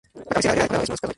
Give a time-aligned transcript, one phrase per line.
[0.15, 1.09] La cabecera del condado es Mount Carroll.